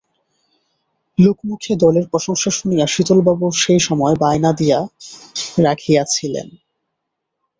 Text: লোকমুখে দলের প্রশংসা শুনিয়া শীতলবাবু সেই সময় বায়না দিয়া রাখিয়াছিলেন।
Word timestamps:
লোকমুখে 1.17 1.73
দলের 1.75 2.05
প্রশংসা 2.09 2.49
শুনিয়া 2.49 2.85
শীতলবাবু 2.87 3.45
সেই 3.61 3.79
সময় 3.79 4.15
বায়না 4.15 4.51
দিয়া 4.53 4.79
রাখিয়াছিলেন। 5.57 6.47